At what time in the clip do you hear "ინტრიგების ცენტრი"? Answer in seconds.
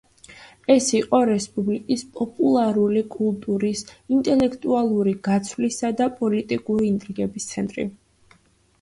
6.97-7.91